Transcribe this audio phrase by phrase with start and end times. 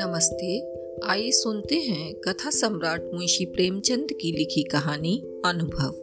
[0.00, 0.60] नमस्ते,
[1.04, 5.94] आइए सुनते हैं कथा सम्राट मुंशी प्रेमचंद की लिखी कहानी अनुभव।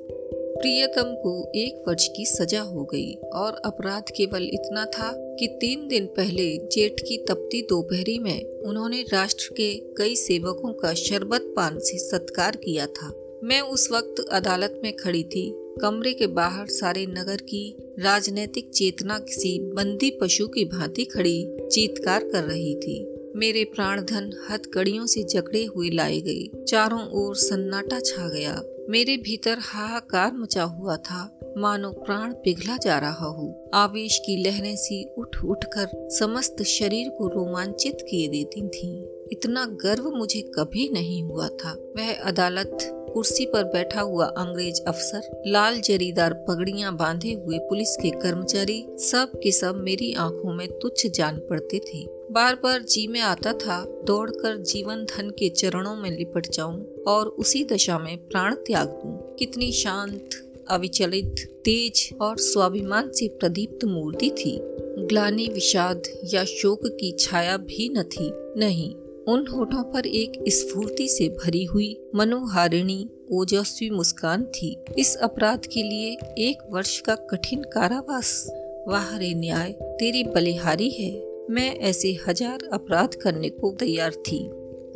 [0.62, 5.88] प्रियतम को एक वर्ष की सजा हो गई और अपराध केवल इतना था कि तीन
[5.88, 11.80] दिन पहले जेठ की तपती दोपहरी में उन्होंने राष्ट्र के कई सेवकों का शरबत पान
[11.80, 17.06] से सत्कार किया था। मैं उस वक्त अदालत में खड़ी थी। कमरे के बाहर सारे
[17.06, 23.64] नगर की राजनीतिक चेतना किसी बंदी पशु की भांति खड़ी चीतकार कर रही थी। मेरे
[23.64, 29.58] प्राण धन हथकड़ियों से जकड़े हुए लाए गए। चारों ओर सन्नाटा छा गया। मेरे भीतर
[29.60, 35.44] हाहाकार मचा हुआ था। मानो प्राण पिघला जा रहा हो। आवेश की लहरें सी उठ
[35.46, 41.48] उठ कर समस्त शरीर को रोमांचित किए देती थीं। इतना गर्व मुझे कभी नहीं हुआ
[41.48, 47.96] था। वह अदालत कुर्सी पर बैठा हुआ अंग्रेज़ अफसर, लाल जरीदार पगड़ियाँ बांधे हुए पुलिस
[47.96, 53.08] के कर्मचारी, सब के सब मेरी आँखों में तुच्छ जान पड़ते थे। बार बार जी
[53.08, 58.18] में आता था, दौड़कर जीवन धन के चरणों में लिपट जाऊँ और उसी दशा में
[58.18, 60.30] प्राण त्याग दूँ। कितनी शांत,
[60.70, 64.60] अविचलित, तेज और स्वाभिमान से प्रदीप्त मूर्ति थी।
[65.06, 66.04] ग्लानी विषाद
[66.34, 68.96] या शोक की छाया भी न थी, नहीं।
[69.28, 75.84] उन होठों पर एक स्फूर्ति से भरी हुई मनोहारिणी ओजस्वी मुस्कान थी। इस अपराध के
[75.84, 78.48] लिए एक वर्ष का कठिन कारावास।
[78.88, 81.12] वाह रे न्याय, तेरी बलिहारी है।
[81.50, 84.50] मैं ऐसे हज़ार अपराध करने को तैयार थी।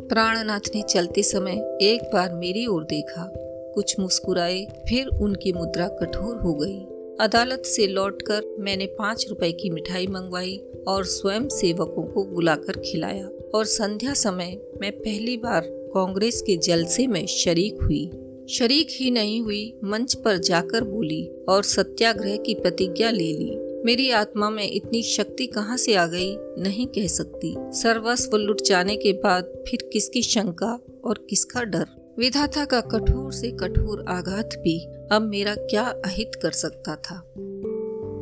[0.10, 3.32] प्राणनाथ ने चलते समय एक बार मेरी ओर देखा।
[3.76, 9.70] कुछ मुस्कुराए, फिर उनकी मुद्रा कठोर हो गई। अदालत से लौटकर मैंने पाँच रुपए की
[9.70, 16.42] मिठाई मंगवाई और स्वयं सेवकों को बुलाकर खिलाया और संध्या समय मैं पहली बार कांग्रेस
[16.42, 18.12] के जलसे में शरीक हुई।
[18.50, 24.12] शरीक ही नहीं हुई, मंच पर जाकर बोली और सत्याग्रह की प्रतिज्ञा ले ली। मेरी
[24.12, 29.14] आत्मा में इतनी शक्ति कहाँ से आ गई, नहीं कह सकती। सर्वस्व लुट जाने के
[29.14, 32.16] बाद फिर किसकी शंका और किसका डर?
[32.20, 37.34] विधाता का कठोर से कठोर आघात भी अब मेरा क्या अहित कर सकता था?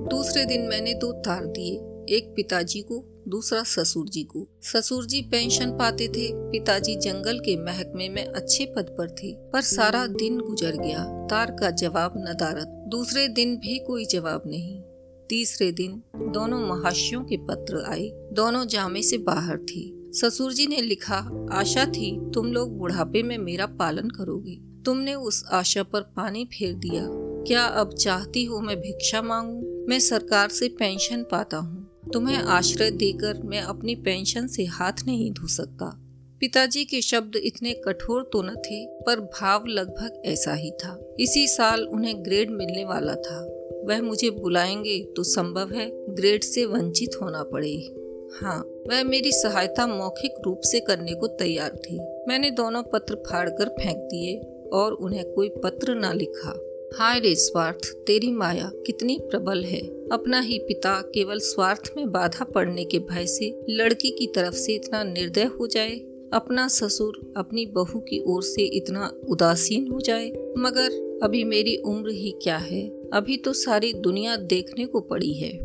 [0.09, 1.75] दूसरे दिन मैंने दो तार दिए,
[2.15, 7.57] एक पिताजी को, दूसरा ससुर जी को। ससुर जी पेंशन पाते थे, पिताजी जंगल के
[7.57, 12.67] महकमे में अच्छे पद पर थे, पर सारा दिन गुजर गया, तार का जवाब नदारत
[12.87, 14.81] दूसरे दिन भी कोई जवाब नहीं।
[15.29, 20.81] तीसरे दिन दोनों महाशियों के पत्र आए, दोनों जामे से बाहर थे। ससुर जी ने
[20.81, 26.45] लिखा, आशा थी तुम लोग बुढ़ापे में मेरा पालन करोगे। तुमने उस आशा पर पानी
[26.45, 27.03] फेर दिया।
[27.47, 29.85] क्या अब चाहती हो मैं भिक्षा मांगू?
[29.89, 35.31] मैं सरकार से पेंशन पाता हूँ। तुम्हें आश्रय देकर मैं अपनी पेंशन से हाथ नहीं
[35.31, 35.99] धो सकता।
[36.39, 41.47] पिताजी के शब्द इतने कठोर तो न थे, पर भाव लगभग ऐसा ही था। इसी
[41.47, 43.49] साल उन्हें ग्रेड मिलने वाला था।
[43.85, 47.95] वह मुझे बुलाएँगे तो संभव है ग्रेड से वंचित होना पड़े।
[48.41, 53.69] हाँ वह मेरी सहायता मौखिक रूप से करने को तैयार थी। मैंने दोनों पत्र फाड़कर
[53.69, 59.63] फेंक दिए। और उन्हें कोई पत्र न लिखा। हाय रे स्वार्थ, तेरी माया कितनी प्रबल
[59.63, 64.53] है। अपना ही पिता केवल स्वार्थ में बाधा पड़ने के भय से लड़की की तरफ़
[64.53, 66.01] से इतना निर्दय हो जाए।
[66.33, 72.09] अपना ससुर अपनी बहू की ओर से इतना उदासीन हो जाए। मगर अभी मेरी उम्र
[72.09, 72.89] ही क्या है?
[73.13, 75.57] अभी तो सारी दुनिया देखने को पड़ी है।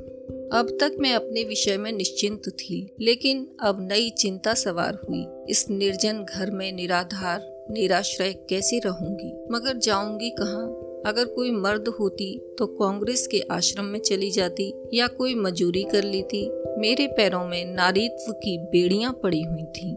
[0.53, 5.71] अब तक मैं अपने विषय में निश्चिंत थी, लेकिन अब नई चिंता सवार हुई। इस
[5.71, 9.33] निर्जन घर में निराधार निराश्रय कैसे रहूँगी?
[9.53, 10.85] मगर जाऊँगी कहाँ?
[11.07, 16.05] अगर कोई मर्द होती तो कांग्रेस के आश्रम में चली जाती, या कोई मजूरी कर
[16.05, 19.97] लेती। मेरे पैरों में नारीत्व की बेड़ियाँ पड़ी हुई थीं।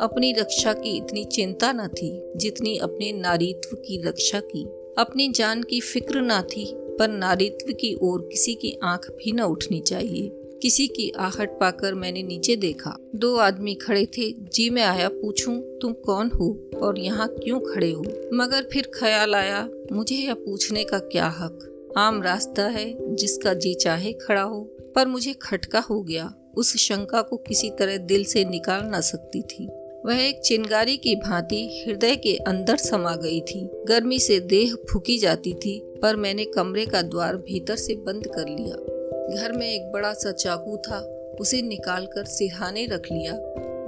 [0.00, 4.64] अपनी रक्षा की इतनी चिंता न थी, जितनी अपने नारीत्व की रक्षा की।
[4.98, 9.40] अपनी जान की फ़िक्र न थी, पर नारीत्व की ओर किसी की आँख भी न
[9.40, 10.30] उठनी चाहिए।
[10.62, 15.78] किसी की आहट पाकर मैंने नीचे देखा। दो आदमी खड़े थे। जी, में आया, पूछूँ,
[15.78, 18.04] तुम कौन हो और यहाँ क्यों खड़े हो?
[18.34, 21.72] मगर फिर ख्याल आया, मुझे यह पूछने का क्या हक?
[21.98, 24.60] आम रास्ता है, जिसका जी चाहे खड़ा हो।
[24.94, 29.42] पर मुझे खटका हो गया। उस शंका को किसी तरह दिल से निकाल न सकती
[29.42, 29.68] थी।
[30.06, 35.18] वह एक चिंगारी की भांति हृदय के अंदर समा गई थी। गर्मी से देह फूकी
[35.18, 38.95] जाती थी, पर मैंने कमरे का द्वार भीतर से बंद कर लिया।
[39.34, 40.98] घर में एक बड़ा सा चाकू था,
[41.40, 43.32] उसे निकालकर सिरहाने रख लिया।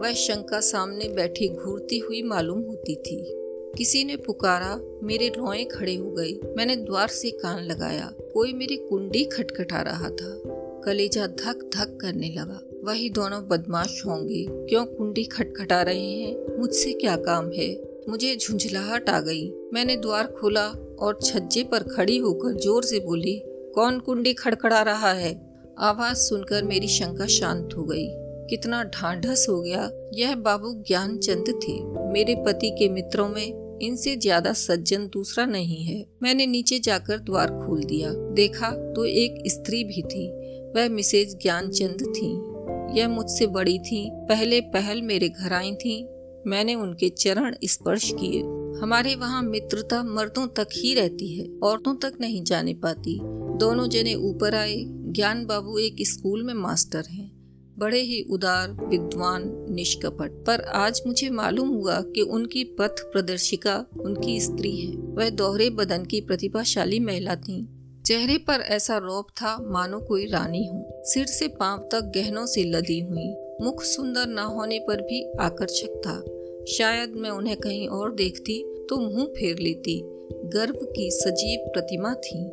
[0.02, 3.35] वह शंका सामने बैठी घूरती हुई मालूम होती थी।
[3.79, 8.76] किसी ने पुकारा, मेरे रोए खड़े हो गए। मैंने द्वार से कान लगाया। कोई मेरी
[8.76, 10.43] कुंडी खटखटा रहा था।
[10.85, 16.58] कलेजा धक धक करने लगा। वही दोनों बदमाश होंगे। क्यों कुंडी खटखटा रहे हैं?
[16.58, 17.82] मुझसे क्या काम है?
[18.08, 23.43] मुझे झुंझलाहट आ गई। मैंने द्वार खोला और छज्जे पर खड़ी होकर ज़ोर से बोली
[23.79, 25.51] कौन कुंडी खड़खड़ा रहा है?
[25.79, 28.07] आवाज़ सुनकर मेरी शंका शांत हो गई।
[28.47, 34.53] कितना ढांढस हो गया। यह बाबू ज्ञानचंद थे। मेरे पति के मित्रों में इनसे ज़्यादा
[34.53, 40.03] सज्जन दूसरा नहीं है। मैंने नीचे जाकर द्वार खोल दिया। देखा तो एक स्त्री भी
[40.03, 40.29] थी।
[40.77, 42.59] वह मिसेज ज्ञानचंद थी।
[43.01, 46.09] यह मुझसे बड़ी थी। पहले पहल मेरे घर आई थी।
[46.47, 48.43] मैंने उनके चरण स्पर्श किए।
[48.76, 53.19] हमारे वहाँ मित्रता मर्दों तक ही रहती है, औरतों तक नहीं जाने पाती।
[53.59, 57.38] दोनों जने ऊपर आए, ज्ञान बाबू एक स्कूल में मास्टर हैं।
[57.79, 64.41] बड़े ही उदार, विद्वान, निष्कपट। पर आज मुझे मालूम हुआ कि उनकी पथ प्रदर्शिका उनकी
[64.41, 67.69] स्त्री है। वह दोहरे बदन की प्रतिभाशाली महिला थी।
[68.06, 72.65] चेहरे पर ऐसा रोप था, मानो कोई रानी हो। सिर से पाँव तक गहनों से
[72.65, 76.38] लदी हुई। मुख सुंदर न होने पर भी आकर्षक था।
[76.69, 80.03] शायद मैं उन्हें कहीं और देखती तो मुँह फेर लेती।
[80.44, 82.44] गर्व की सजीव प्रतिमा थी।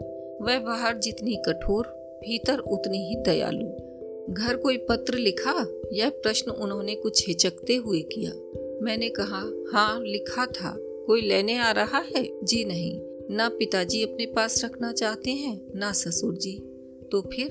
[0.41, 1.83] वह बाहर जितनी कठोर,
[2.23, 3.67] भीतर उतनी ही दयालु।
[4.33, 5.67] घर कोई पत्र लिखा?
[5.93, 8.31] यह प्रश्न उन्होंने कुछ हिचकते हुए किया।
[8.81, 12.29] मैंने कहा हाँ लिखा था। कोई लेने आ रहा है?
[12.43, 13.01] जी नहीं।
[13.35, 16.57] ना पिताजी अपने पास रखना चाहते हैं, ना ससुर जी।
[17.11, 17.47] तो फिर?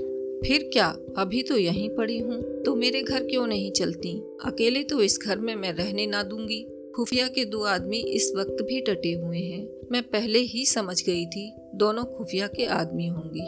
[0.47, 0.97] फिर क्या?
[1.19, 4.17] अभी तो यहीं पड़ी हूँ। तो मेरे घर क्यों नहीं चलती?
[4.45, 6.67] अकेले तो इस घर में मैं रहने ना दूँगी।
[6.97, 11.25] खुफिया के दो आदमी इस वक्त भी डटे हुए हैं। मैं पहले ही समझ गई
[11.27, 13.47] थी, दोनों खुफिया के आदमी होंगी।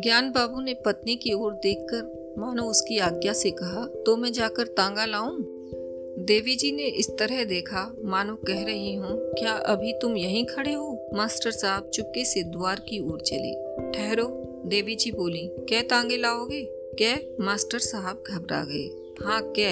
[0.00, 4.66] ज्ञान बाबू ने पत्नी की ओर देखकर मानो उसकी आज्ञा से कहा तो मैं जाकर
[4.66, 5.42] तांगा लाऊं?
[6.18, 10.72] देवी जी ने इस तरह देखा, मानो कह रही हूँ, क्या अभी तुम यहीं खड़े
[10.72, 11.10] हो?
[11.14, 13.52] मास्टर साहब चुपके से द्वार की ओर चले।
[13.92, 14.26] ठहरो,
[14.66, 16.62] देवी जी बोली, क्या तांगे लाओगे?
[16.98, 19.70] क्या मास्टर साहब घबरा गए। हाँ क्या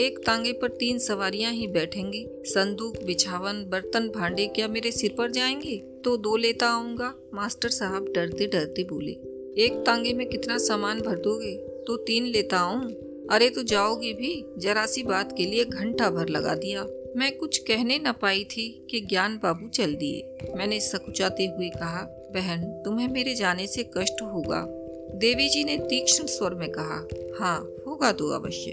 [0.00, 5.30] एक तांगे पर तीन सवारियाँ ही बैठेंगी। संदूक, बिछावन, बर्तन भांडे क्या मेरे सिर पर
[5.30, 5.76] जाएँगे?
[6.04, 9.12] तो दो लेता आऊँगा। मास्टर साहब डरते डरते बोले,
[9.58, 11.56] एक तांगे में कितना सामान भर दोगे?
[11.86, 12.90] तो तीन लेता आऊँ?
[13.30, 16.86] अरे तो जाओगी भी। जरा सी बात के लिए घंटा भर लगा दिया।
[17.16, 22.30] मैं कुछ कहने न पाई थी कि ज्ञान बाबू चल दिए। मैंने सकुचाते हुए कहा,
[22.34, 24.82] बहन, तुम्हें मेरे जाने से कष्ट होगा।
[25.14, 27.06] देवी जी ने तीक्ष्ण स्वर में कहा
[27.40, 28.70] हाँ होगा तो अवश्य।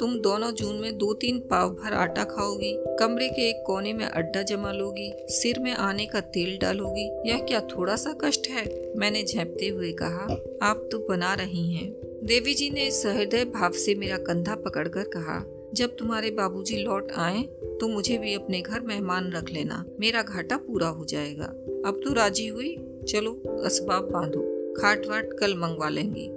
[0.00, 4.04] तुम दोनों जून में दो तीन पाव भर आटा खाओगी, कमरे के एक कोने में
[4.04, 8.92] अड्डा जमा लोगी, सिर में आने का तेल डालोगी। यह क्या थोड़ा सा कष्ट है?
[8.96, 10.26] मैंने झेपते हुए कहा,
[10.62, 11.90] आप तो बना रही हैं।
[12.24, 15.44] देवी जी ने सहृदय भाव से मेरा कंधा पकड़कर कहा,
[15.74, 17.42] जब तुम्हारे बाबूजी लौट आए
[17.80, 21.46] तो मुझे भी अपने घर मेहमान रख लेना। मेरा घाटा पूरा हो जाएगा।
[21.86, 22.76] अब तो राज़ी हुई?
[23.08, 23.32] चलो,
[23.64, 26.28] असबाब बांधो। खाट वाट कल मंगवा लेंगे।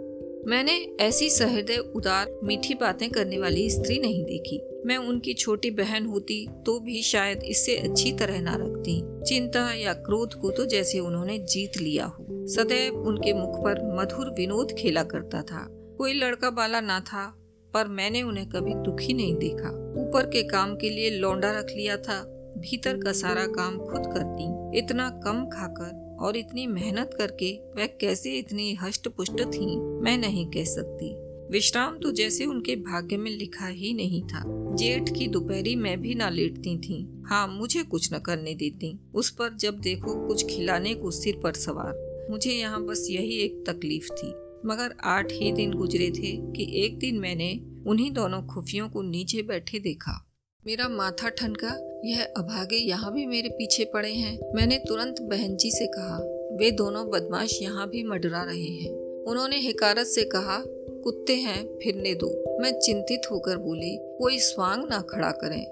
[0.48, 6.06] मैंने ऐसी सहृदय उदार, मीठी बातें करने वाली स्त्री नहीं देखी। मैं उनकी छोटी बहन
[6.06, 11.00] होती तो भी शायद इससे अच्छी तरह ना रखती। चिंता या क्रोध को तो जैसे
[11.00, 15.66] उन्होंने जीत लिया हो। सदैव उनके मुख पर मधुर विनोद खेला करता था।
[15.98, 17.26] कोई लड़का बाला ना था,
[17.74, 19.70] पर मैंने उन्हें कभी दुखी नहीं देखा।
[20.00, 22.22] ऊपर के काम के लिए लौंडा रख लिया था,
[22.58, 28.38] भीतर का सारा काम खुद करती। इतना कम खाकर और इतनी मेहनत करके वह कैसे
[28.38, 31.16] इतनी हष्ट पुष्ट थी, मैं नहीं कह सकती।
[31.52, 34.44] विश्राम तो जैसे उनके भाग्य में लिखा ही नहीं था।
[34.76, 39.30] जेठ की दोपहरी में भी ना लेटती थी। हाँ मुझे कुछ न करने देती। उस
[39.30, 44.10] पर जब देखो कुछ खिलाने को सिर पर सवार। मुझे यहाँ बस यही एक तकलीफ़
[44.10, 44.28] थी।
[44.66, 49.42] मगर आठ ही दिन गुजरे थे कि एक दिन मैंने उन्हीं दोनों खुफियों को नीचे
[49.42, 50.29] बैठे देखा।
[50.68, 55.72] मेरा माथा ठनका, यह अभागे यहाँ भी मेरे पीछे पड़े हैं। मैंने तुरंत बहन जी
[55.72, 56.18] से कहा,
[56.56, 60.64] वे दोनों बदमाश यहाँ भी मडरा रहे हैं। उन्होंने हिकारत से कहा,
[61.04, 65.66] कुत्ते हैं, फिरने दो। मैं चिंतित होकर बोली, कोई स्वांग ना खड़ा करें।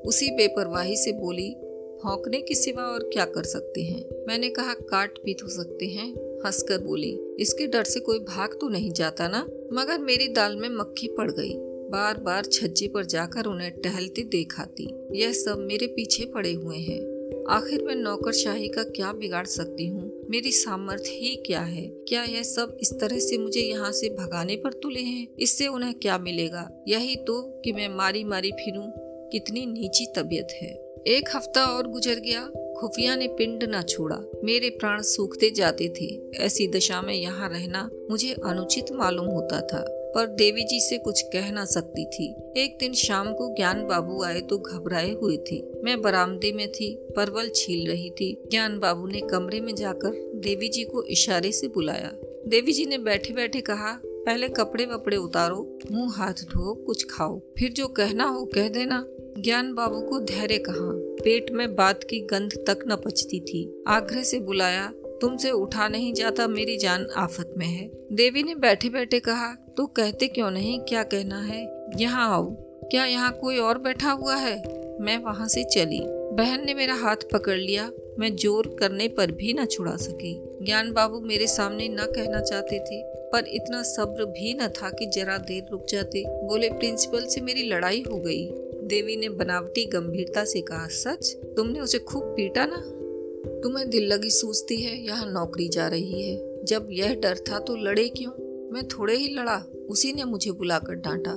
[0.00, 1.50] उसी बेपरवाही से बोली,
[2.04, 4.24] भौंकने के सिवा और क्या कर सकते हैं?
[4.28, 6.12] मैंने कहा, काट पीट हो सकते हैं।
[6.46, 9.48] हंसकर बोली, इसके डर से कोई भाग तो नहीं जाता ना?
[9.72, 14.88] मगर मेरी दाल में मक्खी पड़ गई। बार बार छज्जे पर जाकर उन्हें टहलते देखाती।
[15.12, 17.12] यह सब मेरे पीछे पड़े हुए हैं।
[17.48, 20.26] आखिर मैं नौकरशाही का क्या बिगाड़ सकती हूँ?
[20.30, 21.88] मेरी सामर्थ्य ही क्या है?
[21.88, 25.28] क्या यह सब इस तरह से मुझे यहाँ से भगाने पर तुले हैं?
[25.38, 26.84] इससे उन्हें क्या मिलेगा?
[26.88, 28.84] यही तो कि मैं मारी मारी फिरूं।
[29.28, 30.70] कितनी नीची तबीयत है।
[31.06, 32.48] एक हफ़्ता और गुजर गया।
[32.80, 37.90] खुफिया ने पिंड न छोड़ा। मेरे प्राण सूखते जाते थे। ऐसी दशा में यहाँ रहना
[38.10, 42.76] मुझे अनुचित मालूम होता था। पर देवी जी से कुछ कह ना सकती थी। एक
[42.80, 47.50] दिन शाम को ज्ञान बाबू आए तो घबराए हुए थे। मैं बरामदे में थी, परवल
[47.54, 52.12] छील रही थी। ज्ञान बाबू ने कमरे में जाकर देवी जी को इशारे से बुलाया।
[52.46, 57.40] देवी जी ने बैठे बैठे कहा, पहले कपड़े वपड़े उतारो, मुँह हाथ धो, कुछ खाओ।
[57.58, 59.06] फिर जो कहना हो कह देना।
[59.38, 64.22] ज्ञान बाबू को धैर्य कहा। पेट में बात की गंध तक न पचती थी। आग्रह
[64.22, 69.20] से बुलाया, तुमसे उठा नहीं जाता, मेरी जान आफत में है। देवी ने बैठे बैठे
[69.20, 70.80] कहा तो कहते क्यों नहीं?
[70.80, 71.88] क्या कहना है?
[71.96, 72.50] यहाँ आओ।
[72.90, 74.56] क्या यहाँ कोई और बैठा हुआ है?
[75.00, 76.00] मैं वहाँ से चली।
[76.36, 80.92] बहन ने मेरा हाथ पकड़ लिया। मैं ज़ोर करने पर भी न छुड़ा सकी। ज्ञान
[80.92, 85.38] बाबू मेरे सामने न कहना चाहते थे, पर इतना सब्र भी न था कि जरा
[85.38, 88.46] देर रुक जाते। बोले, प्रिंसिपल से मेरी लड़ाई हो गई।
[88.86, 91.36] देवी ने बनावटी गंभीरता से कहा, सच?
[91.56, 92.82] तुमने उसे खूब पीटा ना?
[93.60, 97.76] तुम्हें दिल लगी सूझती है, यहाँ नौकरी जा रही है। जब यह डर था तो
[97.76, 98.32] लड़े क्यों?
[98.72, 101.32] मैं थोड़े ही लड़ा, उसी ने मुझे बुलाकर डांटा।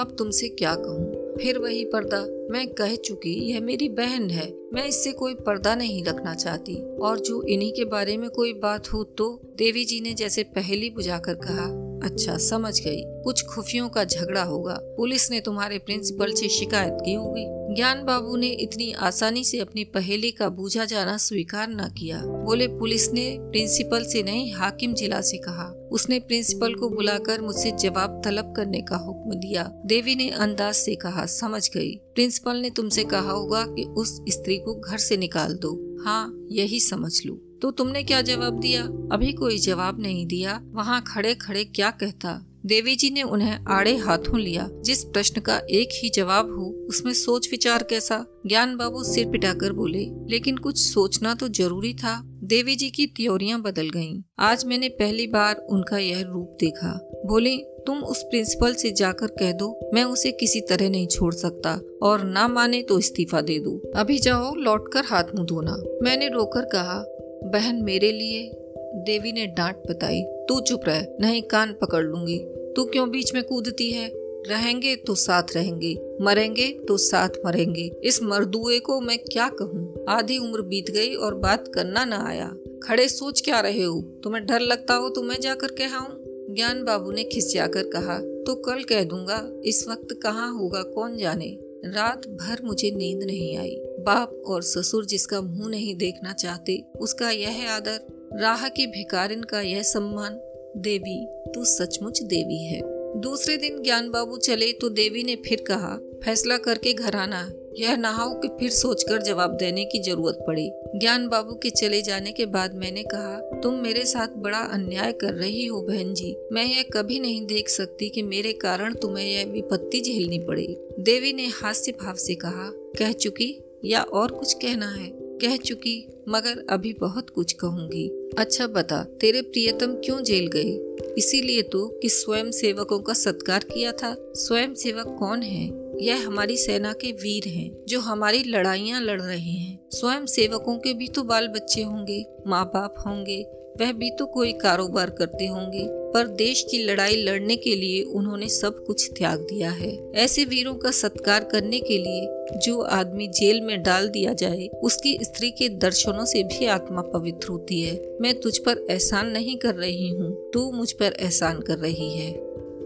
[0.00, 1.36] अब तुमसे क्या कहूँ?
[1.36, 6.04] फिर वही पर्दा। मैं कह चुकी, यह मेरी बहन है। मैं इससे कोई पर्दा नहीं
[6.04, 10.14] रखना चाहती। और जो इन्हीं के बारे में कोई बात हो तो देवी जी ने
[10.14, 15.78] जैसे पहली बुझाकर कहा अच्छा समझ गई। कुछ खुफियों का झगड़ा होगा। पुलिस ने तुम्हारे
[15.78, 20.84] प्रिंसिपल से शिकायत की होगी। ज्ञान बाबू ने इतनी आसानी से अपनी पहेली का बूझा
[20.84, 26.18] जाना स्वीकार न किया। बोले, पुलिस ने प्रिंसिपल से नहीं, हाकिम जिला से कहा। उसने
[26.18, 31.26] प्रिंसिपल को बुलाकर मुझसे जवाब तलब करने का हुक्म दिया। देवी ने अंदाज से कहा,
[31.26, 36.02] समझ गई। प्रिंसिपल ने तुमसे कहा होगा कि उस स्त्री को घर से निकाल दो।
[36.04, 38.82] हाँ यही समझ लू। तो तुमने क्या जवाब दिया?
[39.12, 42.47] अभी कोई जवाब नहीं दिया। वहाँ खड़े खड़े क्या कहता?
[42.66, 47.12] देवी जी ने उन्हें आड़े हाथों लिया। जिस प्रश्न का एक ही जवाब हो, उसमें
[47.12, 48.26] सोच विचार कैसा?
[48.46, 53.62] ज्ञान बाबू सिर पिटाकर बोले, लेकिन कुछ सोचना तो ज़रूरी था। देवी जी की त्योरियाँ
[53.62, 58.90] बदल गईं। आज मैंने पहली बार उनका यह रूप देखा। बोले, तुम उस प्रिंसिपल से
[58.90, 63.40] जाकर कह दो, मैं उसे किसी तरह नहीं छोड़ सकता, और ना माने तो इस्तीफा
[63.40, 67.04] दे दो। अभी जाओ, लौटकर हाथ मुँह धोना। मैंने रोकर कहा,
[67.44, 68.50] बहन मेरे लिए
[68.96, 72.38] देवी ने डांट बताई, तू चुप रह, नहीं कान पकड़ लूँगी।
[72.76, 74.10] तू क्यों बीच में कूदती है?
[74.48, 80.04] रहेंगे तो साथ रहेंगे, मरेंगे तो साथ मरेंगे। इस मरदुए को मैं क्या कहूँ?
[80.08, 82.50] आधी उम्र बीत गई और बात करना न आया।
[82.82, 84.00] खड़े सोच क्या रहे हो?
[84.24, 88.54] तुम्हें डर लगता हो तो मैं जाकर कहूँ ज्ञान बाबू ने खिसिया कर कहा तो
[88.54, 91.56] कल कह दूँगा, इस वक्त कहाँ होगा कौन जाने?
[91.84, 97.30] रात भर मुझे नींद नहीं आई। बाप और ससुर जिसका मुँह नहीं देखना चाहते, उसका
[97.30, 98.00] यह आदर
[98.34, 100.40] राह की भिकारिन का यह सम्मान,
[100.76, 102.80] देवी, तू सचमुच देवी है।
[103.20, 107.96] दूसरे दिन ज्ञान बाबू चले तो देवी ने फिर कहा, फैसला करके घर आना। यह
[107.96, 112.32] ना हो कि फिर सोचकर जवाब देने की ज़रूरत पड़ी। ज्ञान बाबू के चले जाने
[112.32, 116.64] के बाद मैंने कहा, तुम मेरे साथ बड़ा अन्याय कर रही हो बहन जी। मैं
[116.64, 120.66] यह कभी नहीं देख सकती कि मेरे कारण तुम्हें यह विपत्ति झेलनी पड़े।
[121.00, 125.27] देवी ने हास्य भाव से कहा, कह चुकी या और कुछ कहना है?
[125.42, 130.96] कह चुकी, मगर अभी बहुत कुछ कहूँगी। अच्छा बता, तेरे प्रियतम क्यों जेल गए?
[131.18, 135.88] इसीलिए तो कि स्वयं सेवकों का सत्कार किया था। स्वयं सेवक कौन है?
[136.02, 140.94] यह हमारी सेना के वीर हैं, जो हमारी लड़ाइयाँ लड़ रहे हैं। स्वयं सेवकों के
[140.94, 143.46] भी तो बाल बच्चे होंगे माँ बाप होंगे
[143.80, 148.48] वह भी तो कोई कारोबार करते होंगे, पर देश की लड़ाई लड़ने के लिए उन्होंने
[148.48, 153.60] सब कुछ त्याग दिया है। ऐसे वीरों का सत्कार करने के लिए जो आदमी जेल
[153.60, 158.34] में डाल दिया जाए, उसकी स्त्री के दर्शनों से भी आत्मा पवित्र होती है। मैं
[158.40, 162.30] तुझ पर एहसान नहीं कर रही हूँ, तू मुझ पर एहसान कर रही है।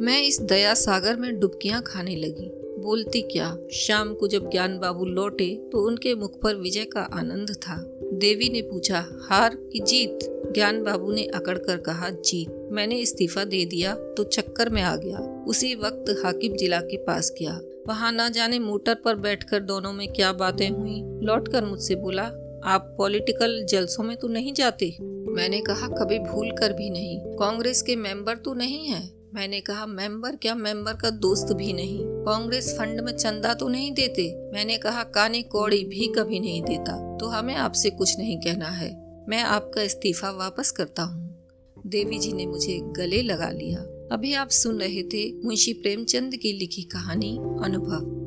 [0.01, 3.57] मैं इस दया सागर में डुबकियाँ खाने लगी। बोलती क्या?
[3.73, 7.77] शाम को जब ज्ञान बाबू लौटे तो उनके मुख पर विजय का आनंद था।
[8.15, 10.19] देवी ने पूछा, हार की जीत?
[10.53, 14.97] ज्ञान बाबू ने अकड़ कर कहा, जी, मैंने इस्तीफा दे दिया तो चक्कर में आ
[14.97, 19.93] गया। उसी वक्त हाकिम जिला के पास गया। वहाँ न जाने मोटर पर बैठकर दोनों
[19.93, 21.27] में क्या बातें हुई?
[21.27, 22.23] लौटकर मुझसे बोला,
[22.65, 24.97] आप पॉलिटिकल जलसों में तो नहीं जाते?
[25.03, 29.11] मैंने कहा, कभी भूल कर भी नहीं। कांग्रेस के मेंबर तो नहीं है?
[29.35, 30.55] मैंने कहा, मेंबर क्या?
[30.55, 34.51] मेंबर का दोस्त भी नहीं। कांग्रेस फंड में चंदा तो नहीं देते?
[34.53, 39.02] मैंने कहा, काने कौड़ी भी कभी नहीं देता तो हमें आपसे कुछ नहीं कहना है।
[39.29, 41.49] मैं आपका इस्तीफा वापस करता हूँ।
[41.87, 43.79] देवी जी ने मुझे गले लगा लिया।
[44.13, 48.22] अभी आप सुन रहे थे मुंशी प्रेमचंद की लिखी कहानी, अनुभव।